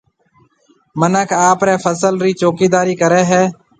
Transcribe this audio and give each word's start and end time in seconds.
منک 0.99 1.29
آپرَي 1.49 1.75
فصل 1.83 2.13
رِي 2.23 2.31
چوڪيِدارِي 2.39 2.93
ڪرَي 3.01 3.23
ھيََََ 3.31 3.41